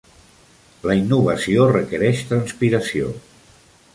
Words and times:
La 0.91 0.95
innovació 1.01 1.67
requereix 1.73 2.25
transpiració. 2.31 3.13